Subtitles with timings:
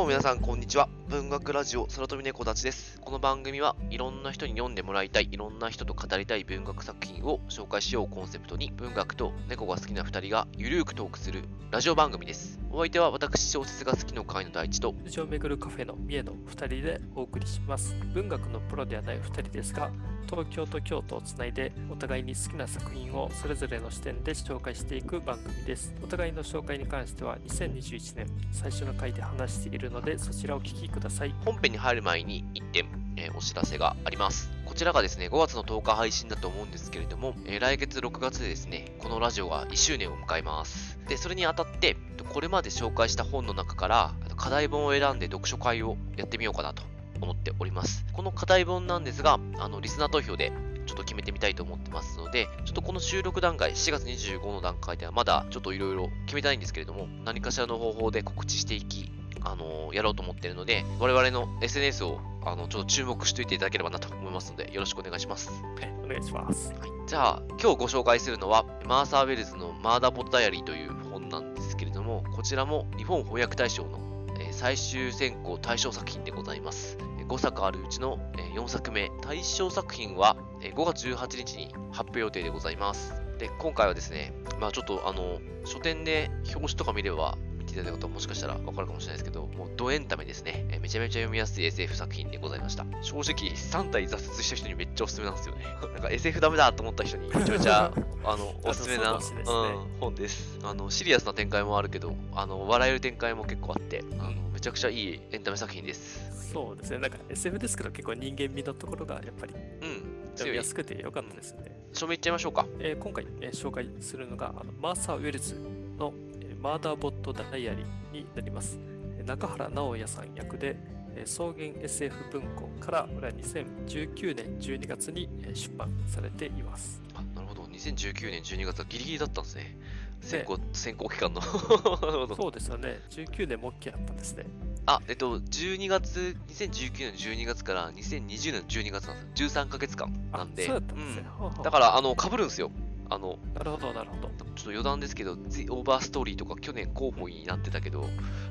[0.00, 0.99] どうも皆さんこんにちは。
[1.10, 3.00] 文学ラジオ空飛び猫たちです。
[3.00, 11.42] この番組はいろんな人に読んでもらいたい、いろんな人と語りたい文学作品を紹介しようコンセプトに文学と猫が好きな2人がゆるーくトークする
[11.72, 12.60] ラジオ番組です。
[12.70, 17.96] お相手は私小説が好きの会の大地と通常巡るカフェの三重の2人でお送りします。
[18.14, 19.90] 文学のプロではない2人ですが、
[20.28, 25.92] 東京と京都をつないでお互いに好きな作品をそれぞれの視点で紹介していく番組です。
[26.04, 30.99] お互いの紹介に関しては2021年最初の回で話しているのでそちらを聞きください。
[31.44, 34.50] 本編に入る前に1点、えーお知らせがあります。
[34.64, 40.98] こちらがですね、5月の10日配信だと思うんですけれども、えー来月6月でですね、このラジオが1周年を迎えます。
[41.08, 41.96] で、それにあたって、
[42.32, 46.82] これまで紹介した本の中から、課題本を選んで読書会をやってみようかなと
[47.20, 48.04] 思っております。
[48.12, 50.52] この課題本なんですが、あの、リスナー投票で
[50.86, 65.50] ちょっと決めてみたいと思ってますので、ちょっとこの収録段階、4月25の段階ではまだちょっといろいろ決めてないんですけれども、何かしらの方法で告知していき、あのやろうと思っているので、我々の SNS をあのちょっと注目しておいていただければなと思いますので、よろしくお願いします。
[65.50, 66.72] はい、お願いします。
[66.72, 73.98] はい、じゃあ、今日ご紹介するのは、マーサー・ウェルズのマーダーボット・ダイアリーという本なんですけれども、こちらも日本翻訳大賞の、
[74.38, 76.98] えー最終選考対象作品でございます。
[77.18, 83.14] えー5作あるうちの、え4作目、対象作品は、えー5月18日に発表予定でございます。
[83.38, 87.36] で、今回はですね、まあちょっとあの、書店で表紙とか見れば、
[87.70, 90.66] 見ていただいた方はもしかしたらわかるかもしれないですけど、もうドエンタメですね。
[90.70, 92.84] えーめちゃめちゃ読みやすい SF 作品でございました。
[93.02, 95.64] 正直、3体挫折した人にめっちゃおすすめなんですよね。
[95.92, 97.92] なんか SF ダメだと思った人にめちゃめちゃ、
[98.24, 100.58] あの、おすすめな、ねうん、本です。
[100.62, 106.40] あの、シリアスな展開もあるけど、あの、笑える展開も結構あって、あの、めちゃくちゃいいエンタメ作品です。
[106.52, 110.64] そうですね、なんか SF ですけど結構人間味のところがやっぱりうん、読みや。
[110.64, 111.80] すくてよかったですね。
[111.92, 112.66] 署名いっちゃいましょうか。
[112.80, 115.54] えー今回、えー紹介するのがあのマーサー・ウェルズ
[115.96, 116.29] の、えー
[116.60, 118.78] マーダーボット・ダイアリーになります。
[119.18, 120.76] えー中原直也さん役で、
[121.14, 127.00] えー草原 SF 文庫からこれは2019年12月にえー出版されています。
[127.14, 127.62] あ、なるほど。
[127.64, 129.78] 2019年12月はギリギリだったんですね。
[130.20, 131.40] 選考、選考期間の。
[132.36, 134.44] そうですよね、19年も OK だったんですね。
[134.84, 139.48] あ、えっと、12月、2019年の12月から2020年の12月なんですよ。
[139.48, 140.66] 13ヶ月間あなんで。
[140.66, 141.24] そうだったんですね。
[141.56, 142.70] うんだから、あの、被るんですよ。
[143.10, 144.28] あの、なるほど、なるほど。
[144.28, 148.08] ちょっと余談ですけど、The Over Story とか去年候補になってたけど、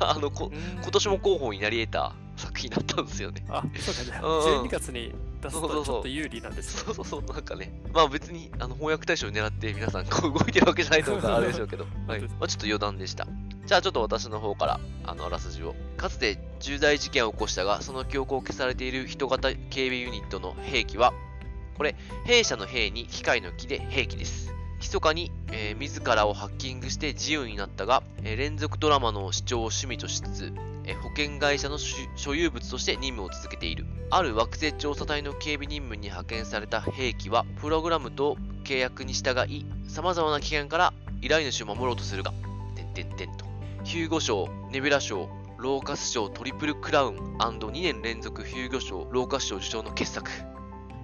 [0.00, 3.44] あの、こうん今年も候補になり得た作品だったんですよね。
[3.48, 4.20] あ、そうかね。
[4.22, 6.82] うんうん12月に出すとちょっと有利なんですね。
[6.84, 13.26] そうそうそう、なんかね、まあ別にあの翻訳大賞を狙って皆さんこう動いてるわけじゃないと思うからあれでしょうけど、はいまあ、ちょっと余談でした。
[13.64, 15.74] じゃあちょっと私の方からあのあらすじを。
[15.96, 21.12] かつて重大事件を起こしたが、その記憶を消されている人型警備ユニットの兵器は、
[21.76, 21.94] これ、
[22.24, 24.52] 弊社の兵に機械の木で兵器です。
[24.80, 30.52] 密かに、えー自らをハッキングして自由になったが、えー連続ドラマの視聴を趣味としつつ、
[30.84, 33.86] えー保険会社の所有物として任務を続けている。
[34.10, 42.32] ある惑星調査隊の警備任務に派遣された兵器は、プログラムと契約に従い、様々な危険から依頼主を守ろうとするが、
[42.74, 43.44] てんてんてんと。
[43.84, 50.30] ヒューゴ賞、ネビュラ賞、ローカス賞トリプルクラウン &2 年連続ヒューゴ賞、ローカス賞受賞の傑作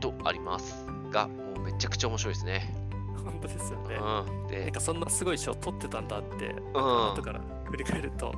[0.02, 2.74] とありますが、もうめちゃくちゃ面白いですね。
[3.24, 3.94] 本当ですよね。
[3.94, 4.02] うん。
[4.02, 7.40] なんで、かそんなすごい賞取ってたんだって、うん後から
[7.70, 8.34] 振り返ると、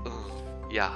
[0.65, 0.71] うん。
[0.71, 0.93] いや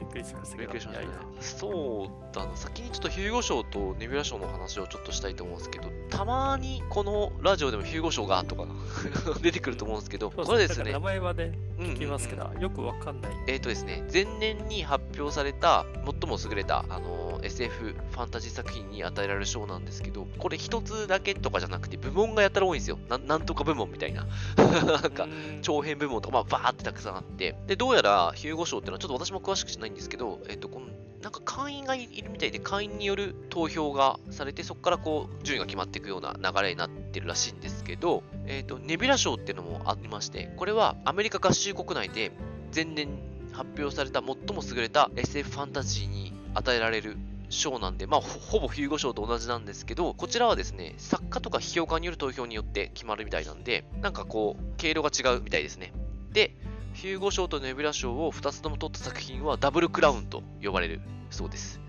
[0.00, 0.70] びっくりしましたー、びけど。
[0.70, 1.08] っくりしましたね。
[1.40, 8.66] そうだな、先にちょっとヒューゴ賞とネビュラ賞の話をちょっとしたいと思うんですけど、たまにこのラジオでもヒューゴ賞がとか
[9.42, 13.32] 出てくると思うんですけど、これですね名、前はね、うんうんうん聞きますけど、よくわかんない。
[13.46, 22.98] えっ、とですね、前年に発表された最も優れた、あの SF ファンタジー作品に与えられる賞なんですけど、これ一つだけとかじゃなくて、部門がやたら多いんですよ。
[23.08, 24.26] なんなんとか部門みたいな。
[24.56, 30.86] なんか、うん長編部門とか、まあ、バーってたくさんあって、で、どうやら、ヒューゴ賞っていうのは、ちょっと私も詳しくないんですけど、えっ、と、この、
[31.22, 42.32] なんか会員がいるみたいで、会員による投票がされて、そこからこう、順位が決まっていくような流れになってるらしいんですけど、えっ、と、ネビュラ賞っていうのもありまして、これはアメリカ合衆国内で
[42.74, 43.08] 前年
[43.52, 47.16] 発表された最も優れた SF ファンタジーに与えられる
[47.50, 55.92] 賞なんで、まあ、ほほぼヒューゴ賞と同じなんですけど、こちらはですね、作家とか批評家による投票によって決まるみたいなんで、なんかこう、経路が違うみたいですね。
[56.32, 56.54] で、
[57.00, 61.00] ヒューゴ賞とネビュラ賞を2つとも取った作品はダブルクラウンと呼ばれる
[61.30, 61.80] そうです。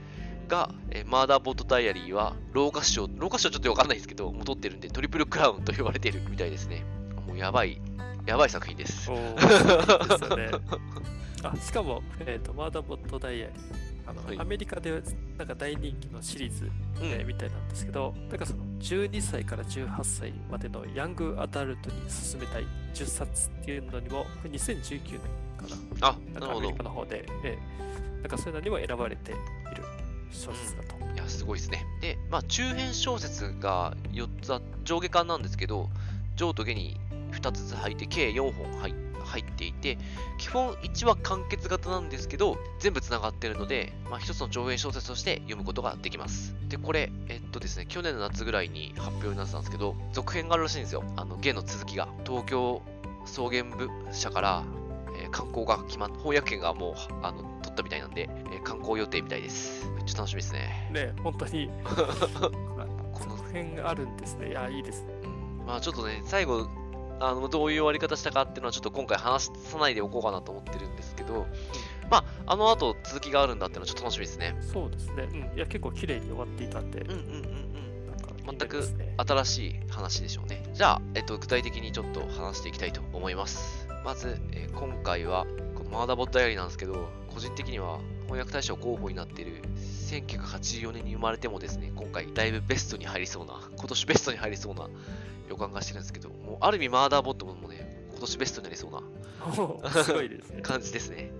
[0.47, 6.85] が、えーマーダーボットダイアリーは、ローカス賞、ローカス賞ちょっとわかんないですけど、もう取ってるんで、トリプルクラウンと呼ばれているみたいですね。
[7.27, 7.81] もうやばい、
[8.25, 8.95] やばい作品です。
[8.95, 9.17] ですよ
[10.37, 10.49] ね。
[11.43, 13.80] あしかも、えーと、マーダーボットダイアリー。
[14.11, 15.01] あのはいアメリカで
[15.37, 16.71] なんか大人気のシリーズ、うん
[17.05, 25.19] えーみたいなんですけど、なんかその12歳から18歳までのヤングアダルトに進めたい10冊っていうのにも、これ2019年
[25.57, 26.07] かな。
[26.09, 27.91] あ、なるほアメリカの方で、ええ
[28.21, 29.39] なんかそういうのにも選ばれている
[30.31, 30.95] 小説だと。
[31.15, 31.85] いや、すごいですね。
[32.01, 35.89] で、まあ、中編小説が4つあ上下巻なんですけど、
[36.35, 36.99] 上と下に
[37.31, 38.93] 2つずつ入って、計4本入
[39.31, 39.97] 入っていて、
[40.37, 46.55] 基本1話完結型なんですけど、全部つながってるので、まあ、1つの長編小説として読むことができます。
[46.67, 51.03] で、これ、えっとですね、去年の夏ぐらいに発表になってたんですけど、続編があるらしいんですよ。
[51.15, 52.07] あの、下の続きが。
[52.25, 52.81] 東京
[53.25, 54.63] 草原部社から、
[55.19, 59.89] えー観光が決まっ、翻訳権がもう、あの、取ったみたいなんで、えー観光予定みたいです。
[59.95, 60.89] めっちゃ楽しみですね。
[60.91, 64.49] ね、本当に この続編があるんですね。
[64.49, 65.13] いや、いいですね。
[65.23, 66.67] うんまあちょっとね、最後、
[67.21, 71.45] あのどういう終わり方したかっていうのはちょっと今回話さないでおこうかなと思ってるんですけど、
[72.09, 74.57] まあ、あの後続きがあるんだっていうのはちょっと楽しみですね。
[74.61, 75.29] そうですね。
[75.31, 75.57] うん。
[75.57, 77.25] いや、結構綺麗に終わっていたんで、うんうんうん
[78.47, 78.57] うん。
[78.57, 78.83] 全く
[79.17, 80.63] 新しい話でしょうね。
[80.73, 83.87] じゃあ、えっと、具体的にちょっと話していきたいと思います。
[84.03, 85.45] まず、えー今回は、
[85.75, 89.61] このマーダーボットダイアリーなんですけど、個人的には翻訳大賞候補になっている
[90.09, 94.89] 1984年に生まれてもですね、今回だいぶベストに入りそうな、今年ベストに入りそうな
[95.51, 99.01] 予感がしてるんですけど、もうある意味マーダーボットもね、今年ベストになりそうな
[99.45, 100.61] おすごいですね。
[100.63, 101.31] 感じですね。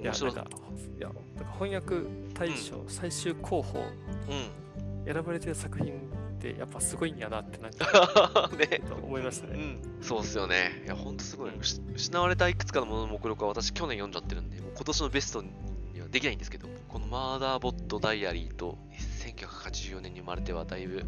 [0.00, 0.58] いや、面白ないんか、
[0.98, 1.10] いや、
[1.58, 1.96] 翻訳
[2.32, 5.12] 大賞最終候補、うん。
[5.12, 8.82] 選ばれてる作品ってやっぱすごいんやなってなんか ね。
[9.02, 9.54] 思いましたね。
[9.54, 10.82] うん、そうっすよね。
[10.84, 11.50] いや、ほんとすごい。
[11.58, 21.04] 失失われたいくつかのものの目録は私去年読んじゃってるんで、もう今年のベストにはできないんですけど、このマーダーボットダイアリーと1984年に生まれてはだいぶ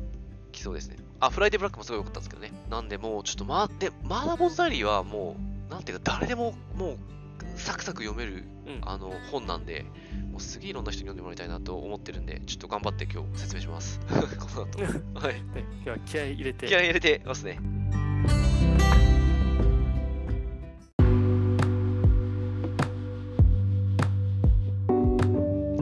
[0.52, 0.96] 来そうですね。
[1.20, 2.52] あ、フライデーブラックもすごい良かったんですけどね。
[2.70, 5.36] なんでもうちょっとマーでマーダーボットダイアリーはも
[5.68, 6.98] う、なんていうか誰でももう
[7.56, 8.80] サクサク読めるうん。
[8.82, 9.86] あの本なんで、
[10.30, 13.98] もうすげえいろんな人に読んでもらいたいなと思ってるんで、ちょっと頑張って今日説明します。
[14.06, 14.14] こ
[14.54, 14.78] の後。
[15.18, 15.34] はい。
[15.34, 17.58] ね、今日は気合い入れて、気合い入れてますね。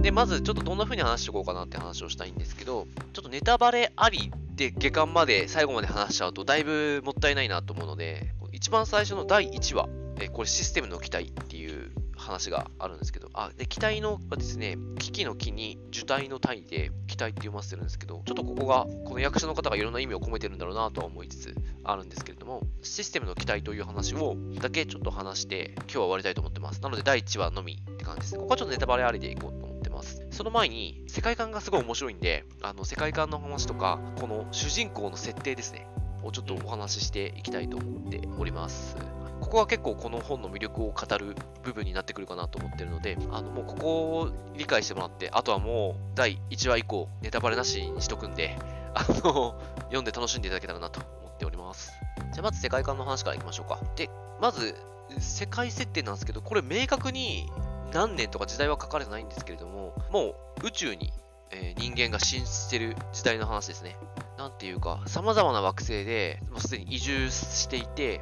[0.00, 9.88] で、まずちょっとどんな風に話していこうかなって話をしたいんですけど、ちょっとネタバレありで下巻まで最後まで話しちゃうとだいぶもったいないなと思うので、一番最初の第1話、
[10.18, 21.54] えこれシステムの機体っていう話があるんですけど、あ、で、機体のはですね、危機の機に受体の体で機体って読ませてるんですけど、ちょっとここが、この役者の方がいろんな意味を込めてるんだろうなとは思いつつ
[21.84, 26.80] あるんですけれども、システムの機体という話をだけちょっと話して、今日は終わりたいと思ってます。
[26.80, 28.38] なので、第1話のみって感じですね。
[28.38, 29.65] ここはちょっとネタバレありでいこうと
[29.96, 30.22] ます。
[30.30, 35.86] その前に、世界観がすごい面白いんで、あの、世界観の話とか、この主人公の設定ですね、
[36.22, 38.96] をちょっとお話ししていきたいと思っております。
[39.40, 43.88] ここは結構この本の魅力を語る部分になってくるかなと思ってるので、あのもうここ
[44.20, 48.56] を理解してもらって、あとはもう第1話以降、ネタバレなしにしとくんで、
[48.94, 51.92] あの、読んで楽しんでいただけたらなと思っております。
[52.32, 53.78] じゃあまず世界観の話からいきましょうか。
[53.94, 54.10] で、
[54.40, 54.74] まず、
[55.18, 57.50] 世界設定なんですけど、これ明確に
[57.92, 61.12] 何年とか時代は書かれてないんですけれども、もう宇宙に、
[61.50, 63.96] えー人間が進出してる時代の話ですね。
[64.38, 68.20] なんていうか、様々な惑星でもうすでに移住していて、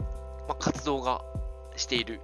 [0.49, 1.23] まあ、活動が
[1.77, 2.21] している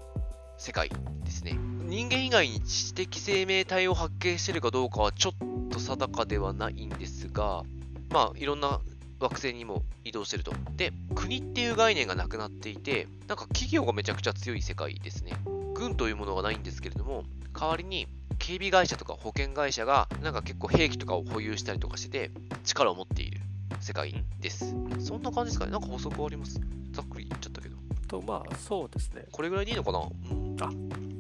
[0.57, 0.91] 世界
[1.25, 1.59] ですね。
[1.87, 7.65] 人間以外に知的生命体を発見してるかどうかはちょっと定かではないんですが、
[8.11, 8.81] まあ、いろんな
[9.19, 10.53] 惑星にも移動してると。
[10.77, 15.33] で、国っていう概念がなくなっていて、なんか企業がめちゃくちゃ強い世界ですね。
[15.75, 17.25] 軍というものがないんですけれども、
[17.59, 18.07] 代わりに
[18.41, 22.31] 警備会社とか保険会社がなんか結構兵器とかを保有したりとかしてて、
[22.65, 23.41] 力を持っている
[23.79, 24.75] 世界です。
[24.99, 25.73] そんな感じですかね。
[25.73, 26.61] なんか補足あります？
[26.93, 27.77] ざっくり言っちゃったけど。
[28.09, 29.27] と、まあ、そうですね。
[29.31, 30.01] これぐらいでいいのかな？
[30.01, 30.57] うん。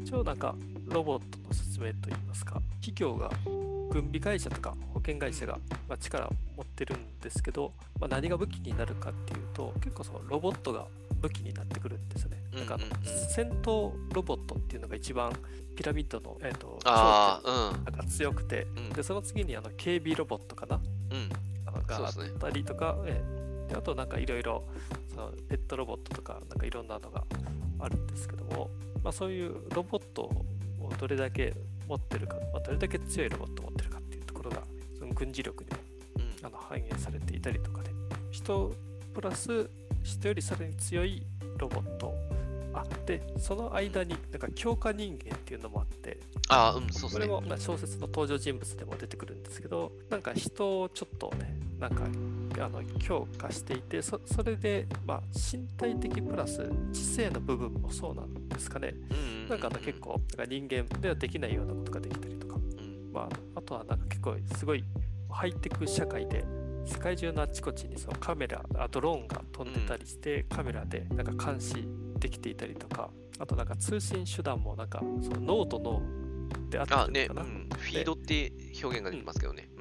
[0.02, 3.30] 一応なんか、ロボットの説明といいますか、企業が、
[3.90, 5.58] 軍備会社とか保険会社が、
[5.88, 10.86] まあ、力を持ってるんですけど、まあ、何が武器になるかっていうと、結構そのロボットが
[11.20, 12.42] 武器になってくるんですよね。
[12.52, 15.32] なんか戦闘ロボットっていうのが一番
[15.76, 16.78] ピラミッドの、えー、と
[18.08, 20.76] 強くて、うんでその次にあの警備ロボットかな？
[20.76, 21.28] うん。
[21.86, 23.22] があったりとか、え
[23.68, 24.64] えであとなんかいろいろ
[25.48, 27.24] ペットロボットとかなんかいろんなのが
[27.78, 28.68] あるんですけども、
[29.04, 30.44] まあ、そういうロボットを
[30.98, 31.54] どれだけ
[31.86, 34.62] 持ってるか、まあ、どれだけ強いロボットを持ってるかっていうところが
[34.98, 35.76] その軍事力にも
[36.16, 36.46] うん。
[36.46, 37.90] あの反映されていたりとかで
[38.32, 38.74] 人
[39.14, 39.70] プラス
[40.02, 41.22] 人よりさらに強い
[41.58, 42.14] ロボット
[42.72, 47.10] あでその間になんか強化人間っていうのもあってああ、うん、そうですね。
[47.12, 52.04] これもまあ小説の登場人物でも出てくるんですけどなんか人をちょっとねなんか
[52.64, 59.48] あの強化していてそそれで、まあ、身体的プラス知性の部分もそうなんですかねうんうんうん。
[59.48, 63.12] なんかあの結構なんか人間ではできないようなことができたりとか、うん。
[63.12, 64.84] まあ、あとはなんか結構すごい
[65.28, 66.44] ハイテク社会で
[66.84, 76.02] 世界中のあちこちにそのカメラあドローンが飛んでたりして、カメラでなんか監視できていたりとか、あとなんか通信手段もなんかその脳との
[76.68, 77.68] であったりとかな、うん。
[77.70, 79.68] フィードって表現ができますけどね。
[79.76, 79.80] う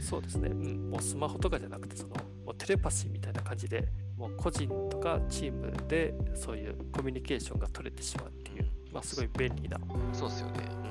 [0.00, 10.60] そうですね、うん、もうスマホとかじゃなくてそのもうテレパシーみたいな感じでもう個人とかチームでそういうコミュニケーションが取れてしまうっていう、まあ、すごい便利な、ね、そうですよね。
[10.70, 10.84] うん。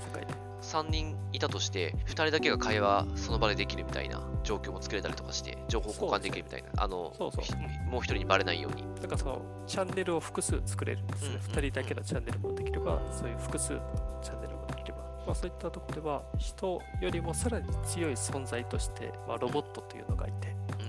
[0.00, 0.47] 世界で。
[0.68, 7.52] 3人いたとして、2人だけが会話その場でできるみたいな状況も作れたりとかして、情報交換できるみたいな、あの、そうそうひ
[7.90, 8.84] もう1人にバレないように。
[9.00, 11.28] だからそのチャンネルを複数作れるんですね。
[11.28, 13.80] うんうん2人だけのチャンネルもできれば、そういう複数の
[14.22, 20.82] チャンネルもできれば、まあ、そういったところでは人よりもさらに強い存在として、まあ、ロボットというのがいて、う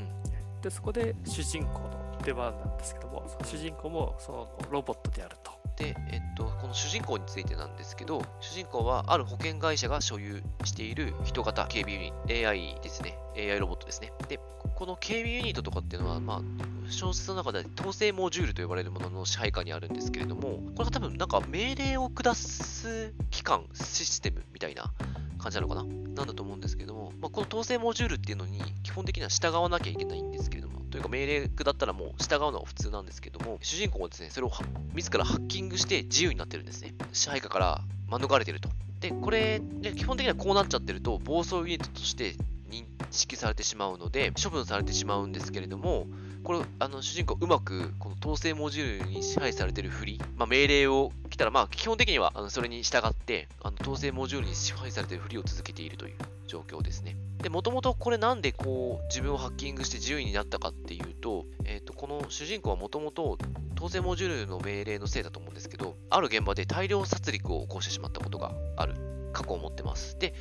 [0.57, 0.61] ん。
[0.61, 5.51] でそこで主人公の出番なんですけども、その主人公もそのロボットであると。
[5.77, 13.17] で、えっと、この主人公についてなんですけど、主人公はある保険会社が所有している人型警備ユニット、AI ですね。
[13.35, 14.13] AI ロボットですね。
[14.27, 14.39] で、
[14.75, 16.41] この警備ユニットとかっていうのは、まあ、
[16.89, 24.93] 小説の中で統制モジュールと呼ばれるものの支配下にあるんですけれども、これが多分なんか命令を下す機関、システムみたいな
[25.37, 34.51] 感じなのかななんだと思うんですけども、まあ、この統制モジュールっていうのに基本的には従わなきゃいけないんですけれども、というか命令下ったらもう従うのが普通なんですけども、主人公はですね、それを
[34.93, 36.93] 自らハッキングして自由になってるんですね。
[37.13, 38.69] 支配下から免れてると。
[38.99, 42.35] で、これ、ね、基本的にはこうなっちゃってると、暴走ユニットとして
[42.69, 46.07] 認識されてしまうので、処分されてしまうんですけれども、
[46.43, 56.15] これ、あの主人公うまくこの統制モジュールに支配されてるふり、まあ、命令をたら、まあ、基本的にはあのそれに従ってあの統制モジュールに支配されているふりを続けているという
[56.45, 57.15] 状況ですね。
[57.41, 63.37] で、もともとこれなんでこう自分をハッキングして自由になったかっていうと、えっ、と、この主人公はもともと
[63.77, 68.95] 統制モジュールの命令のせいだと思うんですけど、ある現場で大量殺戮を起こしてしまったことがある
[69.31, 70.19] 過去を持ってます。
[70.19, 70.33] で、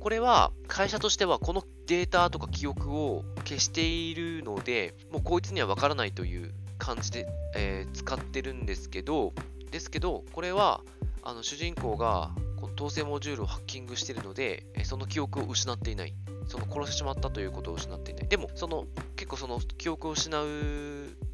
[0.00, 9.32] これは会社としてはこのデータとか記憶を消しているので、もうこいつにはわからないという感じで、えー使ってるんですけど、
[9.76, 10.80] ですけど、これは
[11.22, 16.14] あの主人公がこの統制モジュールをハッキングしているので、その記憶を失っていない。
[16.48, 18.28] その殺してしまったということを失っていない。
[18.28, 20.46] でも、その結構その記憶を失う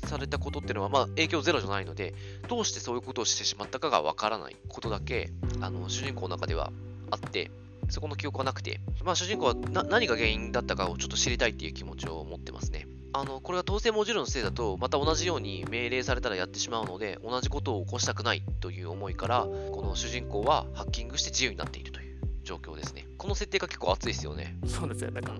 [0.06, 2.14] されたことっていうのは、まあ影響ゼロじゃないので、
[2.48, 5.30] どうしてそういうことをしてしまったかがわからないことだけ、
[5.60, 6.72] あの主人公の中では
[7.10, 7.50] あって、
[7.90, 12.86] そこの記憶はなくて、まあ、主人公は何が原因だったかをちょっと知りたいっていう気持ちを持ってますね。
[13.14, 23.06] あのこれが統制モジュールのせいだと、また同じように命令されたらやってしまうので、同じことを起こしたくないという思いから、この主人公はハッキングして自由になっているという状況ですね。
[23.18, 24.56] この設定が結構熱いですよね。
[24.66, 25.34] そうですね、なんか、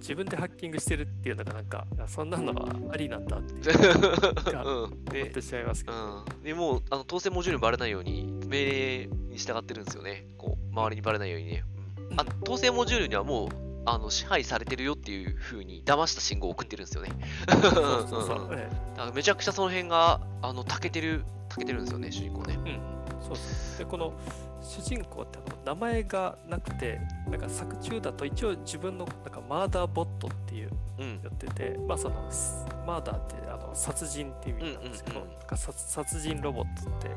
[0.00, 3.70] 自分でハッキングしてるっていうのが、なんか、そんなのはありなんだって
[4.56, 10.26] 思っでてしまいますけど、うん、でもうあの統制モジュールにバレないように命令に従ってるんですよね。
[10.38, 11.64] こう周りにバレないようにね。
[12.10, 17.10] うん、あ統制モジュールにはもうあの支配されてるよっていう風に騙した信号を送ってるんですよね。
[17.46, 17.80] だか
[18.96, 22.58] らめちゃくちゃその辺があの長けてる長けてるんですよね、主人公ね。
[22.66, 23.78] えうん、そうです。
[23.78, 24.12] で、この
[24.60, 27.00] 主人公ってあの名前がなくて、
[27.30, 31.20] なんか作中だと一応自分のなんかマーダーボットっていううん。
[31.22, 35.38] やってて、まあそのスマーダーってあの殺人っていう意味なんですけど、うんうんうん。
[35.38, 37.10] なんか殺殺人ロボットって、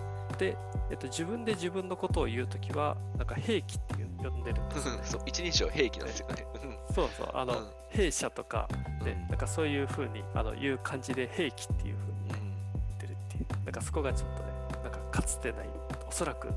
[0.51, 0.57] で、
[0.89, 4.99] えっと、自分で自分のことを言うときは、なんか兵器っていう呼んでるんですよね。
[5.05, 6.45] そう、一人称兵器なんですよね。
[6.63, 6.95] うん。
[6.95, 7.67] そうそう、あの、うん。
[7.89, 8.67] 弊社とか
[9.03, 9.27] で、うん。
[9.27, 12.53] なんかそういう風にあの言う感じで兵器っていう風にうん。
[12.73, 14.49] 言ってるっていう、なんかそこがちょっとね、
[14.83, 15.69] なんかかつてない、
[16.09, 16.47] おそらく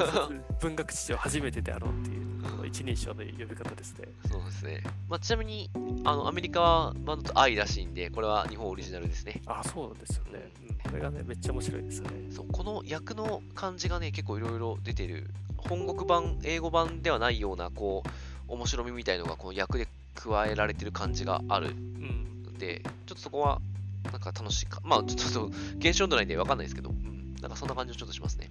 [0.60, 4.08] 文学史上初めてであろうっていう、この一人称の呼び方ですね。
[4.30, 4.82] そうですね。
[5.10, 5.70] まあ、ちなみに、
[6.04, 9.42] あのアメリカ版だと愛らしいんで、これは日本オリジナルですね。
[9.44, 10.50] あ、そうですよね。
[10.66, 12.32] うん、これがね、めっちゃ面白いですよね。
[12.32, 15.28] そうこの役の感じがね、結構いろいろ出てる。
[15.58, 22.42] 本国版、英語版ではないような、こう、面白みみたいのが、この役で加えられてる感じがあるうん。
[22.44, 23.60] ので、ちょっとそこは、
[24.04, 24.80] なんか楽しいか。
[24.82, 28.50] まあ、ちょっと現象度ないんでわかんないですけど、うん、なんかそんな感じをちょっとしますね。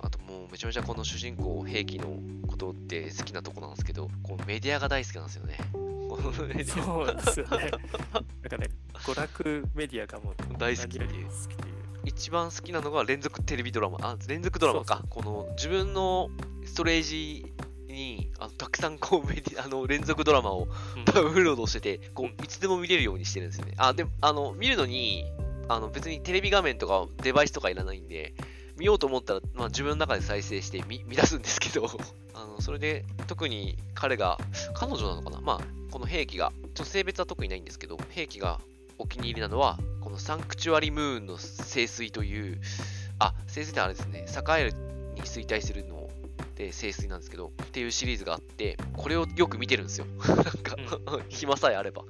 [0.00, 5.58] あともうめちゃめちゃこの主人公、兵器のことって好きなとこなんですけど、こうメディアが大好きなんですよね。
[5.72, 7.70] このメディアそうですよね。
[8.12, 11.28] なんかね、娯楽メディアがもう大好きっていう。
[12.04, 13.98] 一番好きなのが連続テレビドラマ。
[14.00, 15.04] あ、連続ドラマか。
[15.10, 16.30] この自分の
[16.64, 17.52] ストレージ
[17.86, 23.74] にあのたくさんこうメディ あの連続ドラマをうんダウンロードしてて、こういつでも見れるようにしてるんですよね。
[23.76, 25.24] あ、でも、あの、見るのに、
[25.68, 28.34] あの別にテレビ画面とかデバイスとかいらないんで、
[28.78, 31.88] 見ようと思ったら、まあ、自分の中で再生して見見出すんですけど、
[32.34, 34.38] あのそれで特に彼が、
[34.74, 35.40] 彼女なのかな？
[35.40, 38.60] まあ、この兵器が、ちょっと性別は特にないんですけど、兵器が
[38.98, 42.60] お気に入りなのは、このサンクチュアリムーンの聖水という、
[43.18, 44.72] あ、聖水ってあれですね、栄える
[45.14, 46.08] に衰退するの
[46.54, 50.06] で聖水なんですけど、っていうシリーズがあって、これをよく見てるんですよ。
[50.26, 50.76] なんか、
[51.28, 52.04] 暇さえあれば。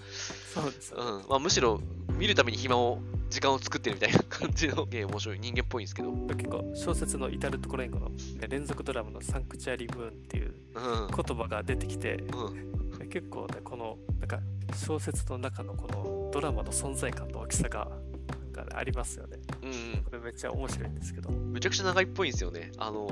[0.55, 0.95] そうです。
[0.95, 1.81] うんまあ、むしろ
[2.19, 2.99] 見るために暇を
[3.31, 14.41] 時間を作ってるみたいな感じのゲーム面白い人間っぽいんですけど、結構小説の至るところにこの、ね、連続ドラマのサンクチュアリムーンっていううん言葉が出てきて、うん、結構ねこのなんか
[14.75, 17.89] 小説の中のこのドラマの存在感の大きさが
[18.29, 19.39] なんか、ね、ありますよね。
[19.63, 21.31] うんうんこれめっちゃ面白いんですけど。
[21.31, 22.73] めちゃくちゃ長いっぽいんですよね。
[22.79, 23.11] あの、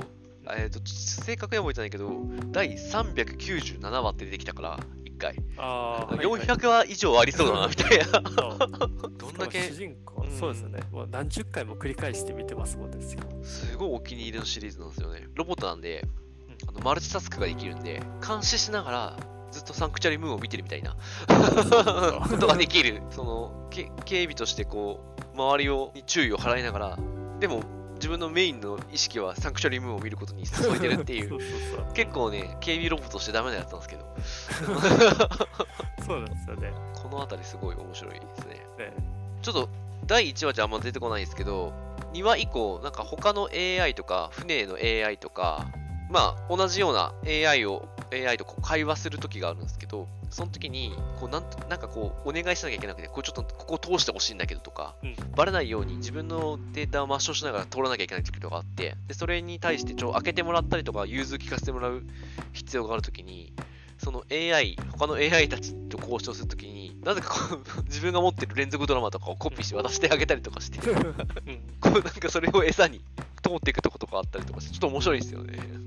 [0.57, 2.11] えっ、と、正確には覚えてないけど、
[2.51, 4.79] 第397話って出てきたから、
[5.17, 5.35] 1回。
[5.57, 8.21] ああ、400話以上ありそうだな、みたいな。
[8.21, 10.81] どんだけ主、人公、うんそうですよね。
[10.91, 13.21] もう何十回も繰り返して見てますもんですよ。
[13.43, 15.27] すごいお気に入りのシリーズなんですよね。
[15.35, 16.05] ロボットなんで、
[16.67, 19.17] あのマルチタスクができるんで、監視しながら、
[19.51, 20.95] ずっとサンクチュアリムーンを見てるみたいな
[22.29, 23.01] ことができる。
[23.09, 26.99] その、け警備としてこう、周りをに注意を払いながら、
[27.39, 27.61] でも、
[27.97, 31.39] 自分のメインの意識はサンクチュアリムーンを見ることに注いでるってい そう。
[31.93, 34.15] 結構ね、警備ロボとしてダメなやつなんですけど、
[36.05, 36.71] そうなんですよね。
[36.95, 38.53] このあたりすごい面白いですね。
[38.77, 38.93] ね
[39.41, 39.69] ちょっと
[40.05, 41.73] 第1話じゃあんま出てこないんですけど、
[42.13, 45.67] 2話以降、なんか他の AI とか、船の AI とか、
[46.09, 62.03] まあ同じような AI を、AI とこう会話する時があるんですけど、その時に、こうなんとなんかこう、お願いしなきゃいけなくて、こうちょっとここを通してほしいんだけどとか、うんバレないように自分のデータを抹消しながら通らなきゃいけない時とかあって、でそれに対してちょ開けてもらったりとか、融通聞かせてもらう
[62.53, 63.53] 必要がある時に、
[63.97, 70.91] その AI、他の AI たちと交渉するときに、なぜかこう 自分が持ってる連続ドラマとかをコピーして渡してあげたりとかして、 こ
[71.45, 73.01] うんうなんかそれを餌に
[73.41, 75.86] 通っていくとことかあったりとかして、ちょっと面白いですよね。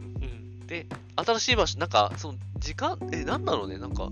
[0.70, 0.86] で、
[1.16, 4.08] 新しい場所、なんか、その時間、え、なんだろうね、なんか、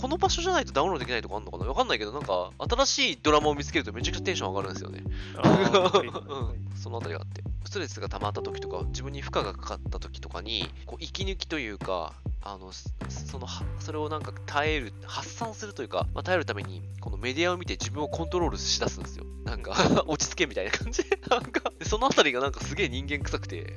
[0.00, 1.66] この場所じゃないとダウンロードできないとかあるのかな？
[1.66, 5.02] わかんないけど、なんか、新しいドラマを見つけるとめちゃくちゃテンション上がるんですよね。
[5.04, 7.42] うん、そのあたりがあって。
[7.66, 19.26] ストレスが溜まった時とか、自分に負荷がかかった時とかに、こう息抜きというか、あの、すその、はそれをなんか耐える、発散するというか、まあ、耐えるために、このメディアを見て自分をコントロールしだすんですよ。
[19.44, 19.74] なんか、
[20.08, 21.02] 落ち着けみたいな感じ。
[21.04, 23.76] で、 なんか、でそのあたりがなんかすげえ人間臭くて、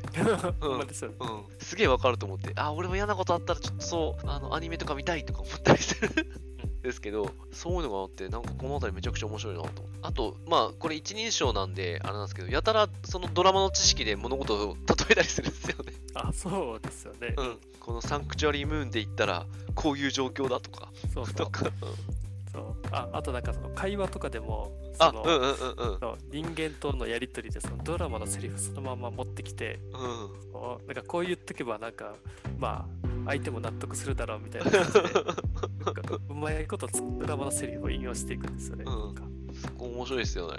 [0.61, 0.79] ほん。
[0.79, 0.83] う。
[0.83, 6.12] ん、すげえわかると思って、あ、俺も嫌なことあったらちょっとそう、あの、アニメとか見たいとか思ったりするん
[6.81, 9.83] ですけど、そういうのがあって、なんかこのあたりめちゃくちゃ面白いなと。
[10.01, 15.93] あと、まあ、これ一人称なんで、あれなんですけど、やたらそのドラマの知識で物事を例えたりするんですよね。
[16.13, 17.33] あ、そうですよね。
[17.37, 17.59] うん。
[17.79, 19.45] このサンクチュアリームーンで言ったら、
[19.75, 21.65] こういう状況だとか、そうそうとか。
[21.81, 22.23] うん
[22.53, 23.09] そうあ。
[23.11, 30.87] あとなんかその会話とかでも、あ、そのうんうんうんう人間とのやりとりでそのドラマのセリフそのまま持ってきて、うん。
[30.87, 32.13] なんかこう言っとけばなんか
[32.59, 38.83] まあ相手も納得するだろうみたいな感じでなんかうまいことつドラマのセリフを引用していくんですよね。
[38.87, 39.23] うんなんか
[39.61, 40.57] そこ面白いですよね。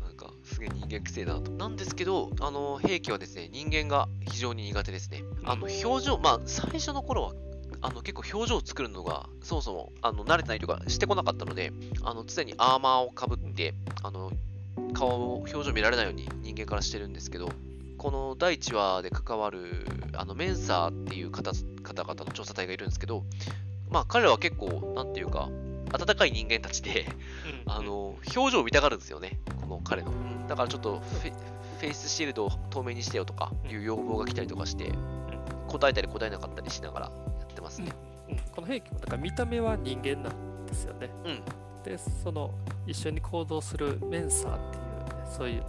[0.00, 1.50] なんか、すげえ人間くせえなと。
[1.52, 5.22] なんですけど、あの、兵器はですね、人間が非常に苦手ですね。
[5.44, 7.34] あの、表情、まあ、最初の頃は、
[7.82, 11.72] あの、結構表情を作るのが、そもそも、あの、慣れてないとか、してこなかったので、
[12.02, 14.32] あの、常にアーマーをかぶって、あの、
[14.94, 17.50] 顔を、表情見られないように人間からしてるんですけど、
[18.06, 21.50] この第1話で関わる、あの、メンサーっていう方
[21.82, 23.24] 方々の調査隊がいるんですけど、
[23.90, 25.48] まあ、彼らは結構、なんていうか、
[25.92, 27.04] 温かい人間たちで、
[27.66, 30.12] うんあの、表情を見たがるんですよね、この彼の。
[30.46, 34.92] だからちょっとフェ、フェイスシールドを透明にしてよとかいう要望が来たりとかして、
[35.66, 37.90] 答えたり答えなかったりしながらやってますね。
[38.30, 41.10] うんこの兵器もなんか見た目は人間なんですよね。
[41.24, 41.42] うん。
[41.82, 42.54] でその
[42.86, 45.64] 一緒に行動するメンサーっていう、ね、そういう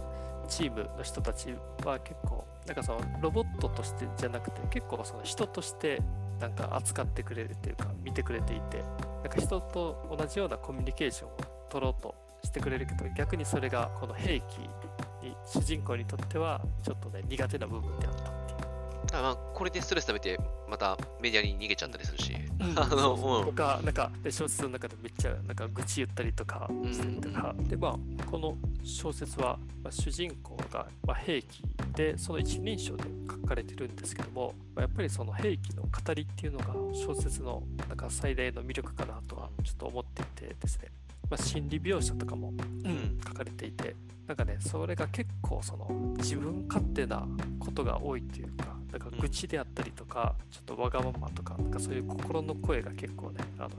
[0.48, 6.02] チームの人たちは結構なんかそのロボットとしてじゃなくて結構その人として
[6.40, 8.82] なんか扱ってくれるっていうか見てくれていて
[9.22, 11.32] なんか人と同じようなコミュニケーションを
[11.68, 14.58] 取ろうとしてくれるけど逆にそれがこの兵器
[15.22, 18.37] に主人公にとってはちょっとね苦手な部分であった。
[19.12, 22.32] あまあ、これでストレス溜めて、またメディアに逃げちゃったりするし。
[22.60, 22.78] うん。
[22.78, 23.46] あのそうん。
[23.46, 31.62] とか、なんか、で小説の中でめっちゃなんか愚痴言ったりとかしてるとか、で、まあ、この小説は、まあ、主人公が、まあ、兵器
[31.94, 40.88] で、その一人称で書かれてるんですけども、まあ、やっぱりその兵器の語りっていうのが小説のなんか最大の魅力かなとはちょっと思っていてですね、
[41.30, 42.56] まあ、心理描写とかも、ん。
[43.26, 43.94] 書かれていて、
[44.26, 47.26] なんかね、それが結構その自分勝手な
[47.58, 53.70] ことが多いというか、なんか愚痴であったりとか、ちょっとわがままとか、なんかそういう心の声が結構ね、あの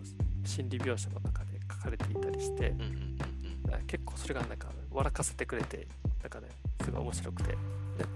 [0.45, 2.73] 心理描写の中で書かれていたりして、
[3.87, 5.87] 結構それがなんか笑かせてくれて、
[6.21, 6.47] なんかね、
[6.83, 7.51] すごい面白くて。
[7.51, 7.57] で、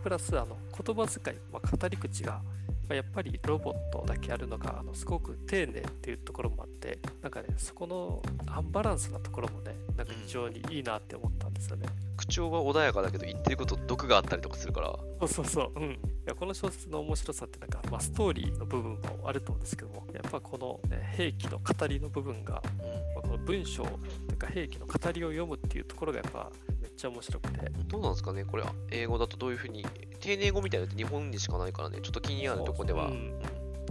[0.04, 2.42] プラス、あの言葉遣い、まあ、語り口が、
[2.88, 11.88] まあやっぱりロボットだけあるのがあのすごく丁寧っていうところもあって、なんかね、そこのアンバランスなところもね、なんか非常にいいなって思ったんですよね。
[12.18, 15.72] 口調は穏やかだけど言ってること毒があったりとかするからそうそうそう。
[15.76, 15.84] うん。
[15.92, 23.94] いやこの小説の面白さってなんか、まあ、ストーリーの部分もあると思うんですけども、やっぱこの、ね、兵器の語りの部分が、うんまあ、この文章とい
[24.34, 27.72] うか兵器の語りを読むっていうところがやっぱめっちゃ面白くて。
[27.88, 29.86] どうなんですかねこれは英語だとどういうふうに
[30.24, 32.00] 丁寧語みたいなのって日本にしかないからね。
[32.02, 33.10] ちょっと気になるとこでは。
[33.10, 33.40] そううん。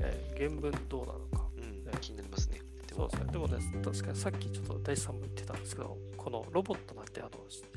[0.00, 1.46] えー原文どうなのか。
[1.56, 2.00] うん。
[2.00, 2.60] 気になりますね。
[2.88, 3.32] でもそうですね。
[3.32, 3.46] でも。
[3.46, 7.30] ね、確かにさっきちょっと大地さんも言ってたんですけど、このロボットなんてあの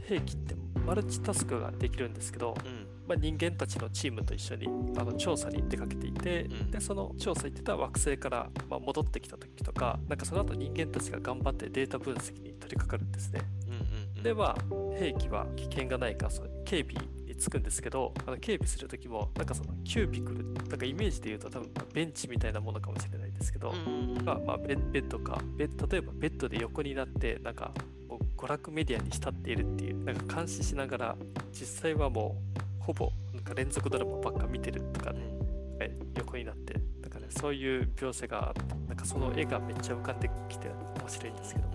[0.08, 2.88] 兵器ってマルチタスクができるんですけど、うん。
[3.08, 6.72] まあ、人間たちのチームと一緒にあの調査に出かけていて、うん。
[6.72, 13.42] でその調査行ってた惑星から、まあ、戻ってきた時とか、なんかその後人間たちが頑張ってデータ分析に取り掛かるんですね。
[13.68, 13.80] うんうん
[14.18, 14.24] うん。
[14.24, 16.96] で、まあ、兵器は危険がないか、その警備
[17.36, 23.74] につくんですけど、あの警備する時も、なんかそのキュービクル、なんかイメージで言うと多分ベンチみたいなものかもしれないですけど、
[24.24, 25.42] が、まあ、ベッドか。
[25.58, 27.72] ベッ例えばベッドで横になってなんか
[28.38, 31.16] 娯楽メディアに浸っているっていうなんか監視しながら
[31.52, 32.36] 実際はも
[32.80, 35.20] うほぼなんか連続ドラマばっか見てるとかね、
[35.80, 41.74] はい横になってなんかねそういう描写があってなんかその絵がめっちゃ浮かんできて面白いんですけども、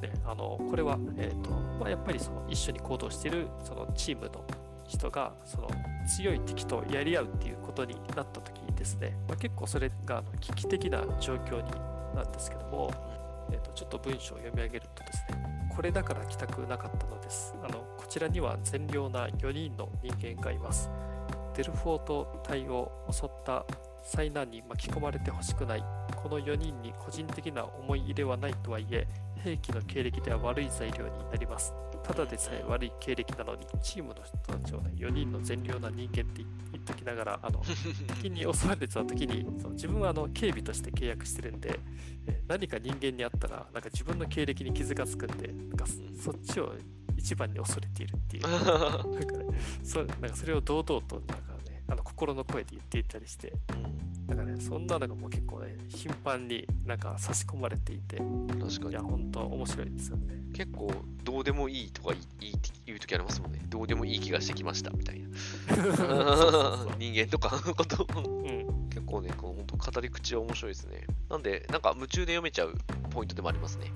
[0.00, 4.44] ね、あのこれは、えーとまあ、やっぱりその一緒に行動しているそのチームの
[4.88, 5.68] 人がその
[6.06, 11.70] 強い敵とやり合うっていうことになった時にですね、まあ、結構それがあの危機的な状況に
[12.16, 12.90] なんですけども、
[13.52, 17.54] えーとちょっと文章を読み上げるとですねこれだから来たくなかったのです。
[17.62, 20.90] あのこちらには善良な4人の人間がいます。
[21.54, 23.64] デルフォート隊を襲った
[24.02, 25.84] 災難に巻き込まれてほしくない。
[26.16, 29.06] この4人に個人的な思い入れはないとはいえ
[29.44, 31.72] 兵器の経歴では悪い材料になります。
[32.02, 37.62] ただでさえ悪い経歴なのにチームの人たちを、ね、4人の善良な人間って言っときながらあの
[38.22, 41.78] 敵に襲われてた時にその自分はあの警備として契約してるんで
[42.26, 46.72] え何か人間に会ったらなんか自分の経歴に傷がつくんでなんかそそっちを
[47.16, 48.42] 一番に恐れているっていう。
[48.48, 48.62] なん
[49.26, 49.46] か,、ね、
[49.82, 51.57] そなんかそれを堂々となんかね
[51.88, 53.52] あの心の声で言っていたりして。
[54.28, 58.16] なんかねそんなのがもう結構ね頻繁になんか差し込まれていて。
[58.16, 58.90] 確かに。
[58.90, 60.34] いや本当面白いですよね。
[60.52, 60.92] 結構
[61.24, 62.54] どうでもいいとか言い
[62.86, 63.60] 言う時ありますもんね。
[63.68, 65.28] どうでもいい気がしてきましたみたいな。
[66.98, 68.06] 人間とかのこと。
[68.16, 68.88] うん。
[68.90, 71.06] 結構ねこの本当語り口は面白いですね。
[71.30, 72.74] なんでなんか夢中で読めちゃう
[73.10, 73.92] ポイントでもありますね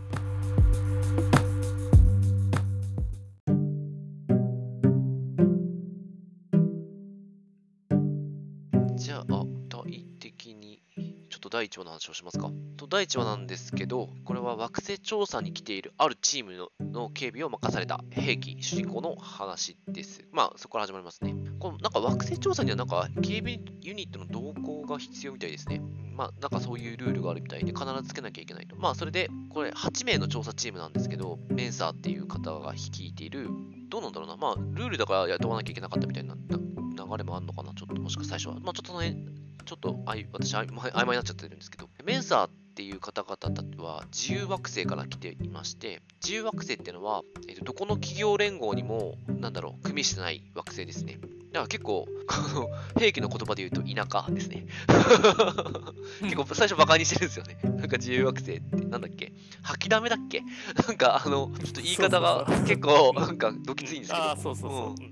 [11.63, 12.51] 第1話の話をしますか？
[12.77, 20.25] と第1話なんですけどこれは惑星調査に来ているあるチームの警備を任された兵器主人公の話です。
[20.33, 21.37] まあそこから始まりますね。
[21.61, 25.81] このなんか惑星調査にはなんか警備ユニットの同行が必要みたいですね。
[26.17, 28.75] まあなんかそういうルールがあるみたいで必ずつけなきゃいけないと。
[28.75, 33.49] まあそれでこれ8名の調査チームなんですけどメンサーっていう方が率いている
[33.89, 34.37] どうなんだろうな。
[34.37, 37.73] まあルールだから雇わなきゃいけなかったみたいなな流れもあるのかな。
[37.73, 38.57] ちょっともしか最初は。
[38.61, 39.17] まあちょっとね
[39.65, 51.19] ちょっとあい私あいま曖昧になっちゃってるんですけどメンサーっていう方々は自由惑星から来ていまして自由惑星っていうのは、えーとどこの企業連合にもなんだろう組みしてない惑星ですね。
[51.53, 54.65] だから結構この兵器の言葉で言うと田舎ですね。
[56.23, 57.59] 結構最初バカにしてるんですよね。
[57.63, 59.35] なんか自由惑星ってなんだっけ？
[59.63, 60.43] 吐きだめだっけ？
[60.89, 64.23] なんかあのちょっと言い方が結構なんかどきついんですけど。
[64.23, 65.12] ああそうそうそう、う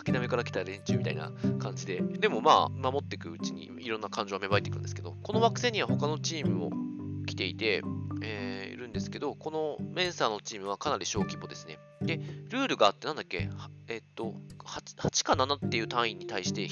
[0.00, 6.70] うん吐きだめから来た連中みたいな感じで、でもまあ、守っていくうちにいろんな感情は芽生えていくんですけど、この惑星には他のチームも
[7.26, 7.82] 来ていて、
[8.22, 11.78] えーいるんですけど、このメンサーのチームはかなり小規模ですね。
[12.00, 12.16] で、
[12.48, 13.50] ルールがあって、なんだっけ、
[13.88, 16.62] えっと8、8か7っていう単位に対して、